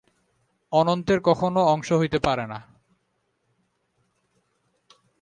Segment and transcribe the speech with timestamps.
[0.71, 2.59] অনন্তের কখনও অংশ হইতে পারে না।